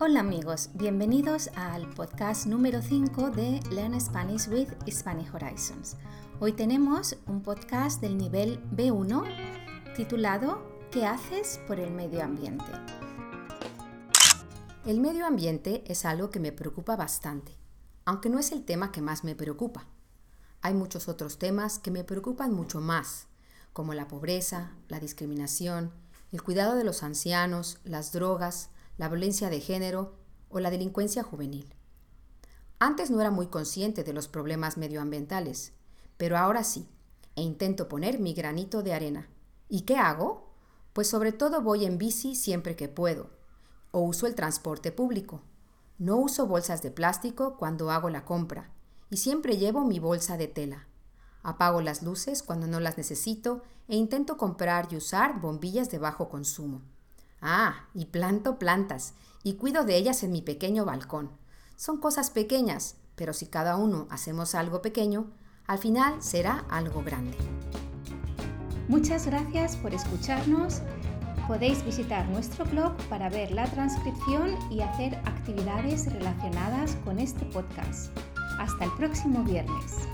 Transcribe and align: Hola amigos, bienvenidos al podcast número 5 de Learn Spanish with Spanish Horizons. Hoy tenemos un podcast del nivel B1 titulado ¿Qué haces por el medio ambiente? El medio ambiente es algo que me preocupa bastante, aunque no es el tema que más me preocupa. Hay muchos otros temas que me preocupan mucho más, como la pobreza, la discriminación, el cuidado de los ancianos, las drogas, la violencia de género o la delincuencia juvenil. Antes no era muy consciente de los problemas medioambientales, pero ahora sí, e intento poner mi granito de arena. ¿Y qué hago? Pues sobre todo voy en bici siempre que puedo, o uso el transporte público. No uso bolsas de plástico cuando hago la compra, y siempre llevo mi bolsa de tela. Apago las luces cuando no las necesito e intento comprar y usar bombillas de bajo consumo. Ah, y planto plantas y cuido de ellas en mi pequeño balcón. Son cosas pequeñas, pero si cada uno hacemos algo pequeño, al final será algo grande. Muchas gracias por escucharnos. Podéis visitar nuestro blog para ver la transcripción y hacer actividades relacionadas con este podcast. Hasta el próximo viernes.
Hola 0.00 0.20
amigos, 0.20 0.70
bienvenidos 0.74 1.50
al 1.54 1.88
podcast 1.88 2.46
número 2.46 2.82
5 2.82 3.30
de 3.30 3.60
Learn 3.70 4.00
Spanish 4.00 4.48
with 4.48 4.68
Spanish 4.90 5.32
Horizons. 5.32 5.96
Hoy 6.40 6.52
tenemos 6.52 7.16
un 7.26 7.42
podcast 7.42 8.00
del 8.00 8.18
nivel 8.18 8.60
B1 8.72 9.94
titulado 9.94 10.66
¿Qué 10.90 11.06
haces 11.06 11.60
por 11.68 11.78
el 11.78 11.92
medio 11.92 12.24
ambiente? 12.24 12.64
El 14.84 14.98
medio 14.98 15.26
ambiente 15.26 15.84
es 15.86 16.04
algo 16.04 16.28
que 16.28 16.40
me 16.40 16.50
preocupa 16.50 16.96
bastante, 16.96 17.56
aunque 18.04 18.28
no 18.28 18.40
es 18.40 18.50
el 18.50 18.64
tema 18.64 18.90
que 18.90 19.00
más 19.00 19.22
me 19.22 19.36
preocupa. 19.36 19.86
Hay 20.60 20.74
muchos 20.74 21.08
otros 21.08 21.38
temas 21.38 21.78
que 21.78 21.92
me 21.92 22.02
preocupan 22.02 22.52
mucho 22.52 22.80
más, 22.80 23.28
como 23.72 23.94
la 23.94 24.08
pobreza, 24.08 24.72
la 24.88 24.98
discriminación, 24.98 25.92
el 26.32 26.42
cuidado 26.42 26.74
de 26.74 26.82
los 26.82 27.04
ancianos, 27.04 27.78
las 27.84 28.10
drogas, 28.10 28.70
la 28.96 29.08
violencia 29.08 29.50
de 29.50 29.60
género 29.60 30.14
o 30.48 30.60
la 30.60 30.70
delincuencia 30.70 31.22
juvenil. 31.22 31.74
Antes 32.78 33.10
no 33.10 33.20
era 33.20 33.30
muy 33.30 33.46
consciente 33.46 34.04
de 34.04 34.12
los 34.12 34.28
problemas 34.28 34.76
medioambientales, 34.76 35.72
pero 36.16 36.36
ahora 36.36 36.64
sí, 36.64 36.88
e 37.36 37.42
intento 37.42 37.88
poner 37.88 38.20
mi 38.20 38.34
granito 38.34 38.82
de 38.82 38.94
arena. 38.94 39.28
¿Y 39.68 39.82
qué 39.82 39.96
hago? 39.96 40.50
Pues 40.92 41.08
sobre 41.08 41.32
todo 41.32 41.62
voy 41.62 41.84
en 41.84 41.98
bici 41.98 42.34
siempre 42.34 42.76
que 42.76 42.88
puedo, 42.88 43.30
o 43.90 44.00
uso 44.00 44.26
el 44.26 44.34
transporte 44.34 44.92
público. 44.92 45.42
No 45.98 46.16
uso 46.16 46.46
bolsas 46.46 46.82
de 46.82 46.90
plástico 46.90 47.56
cuando 47.56 47.90
hago 47.90 48.10
la 48.10 48.24
compra, 48.24 48.70
y 49.10 49.16
siempre 49.16 49.56
llevo 49.56 49.84
mi 49.84 49.98
bolsa 49.98 50.36
de 50.36 50.48
tela. 50.48 50.86
Apago 51.42 51.80
las 51.80 52.02
luces 52.02 52.42
cuando 52.42 52.66
no 52.66 52.80
las 52.80 52.96
necesito 52.96 53.62
e 53.88 53.96
intento 53.96 54.36
comprar 54.36 54.88
y 54.90 54.96
usar 54.96 55.40
bombillas 55.40 55.90
de 55.90 55.98
bajo 55.98 56.28
consumo. 56.28 56.82
Ah, 57.40 57.86
y 57.94 58.06
planto 58.06 58.58
plantas 58.58 59.14
y 59.42 59.54
cuido 59.54 59.84
de 59.84 59.96
ellas 59.96 60.22
en 60.22 60.32
mi 60.32 60.42
pequeño 60.42 60.84
balcón. 60.84 61.30
Son 61.76 61.98
cosas 61.98 62.30
pequeñas, 62.30 62.96
pero 63.14 63.32
si 63.32 63.46
cada 63.46 63.76
uno 63.76 64.06
hacemos 64.10 64.54
algo 64.54 64.82
pequeño, 64.82 65.30
al 65.66 65.78
final 65.78 66.22
será 66.22 66.64
algo 66.70 67.02
grande. 67.02 67.36
Muchas 68.88 69.26
gracias 69.26 69.76
por 69.76 69.94
escucharnos. 69.94 70.80
Podéis 71.46 71.84
visitar 71.84 72.26
nuestro 72.28 72.64
blog 72.64 72.94
para 73.08 73.28
ver 73.28 73.52
la 73.52 73.66
transcripción 73.66 74.56
y 74.70 74.80
hacer 74.80 75.14
actividades 75.26 76.10
relacionadas 76.12 76.96
con 77.04 77.18
este 77.18 77.44
podcast. 77.46 78.16
Hasta 78.58 78.84
el 78.84 78.92
próximo 78.92 79.42
viernes. 79.42 80.08